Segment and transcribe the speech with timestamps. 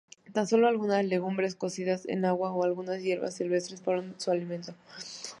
[0.33, 4.73] Tan sólo algunas legumbres cocidas en agua o algunas hierbas silvestres fueron su alimento.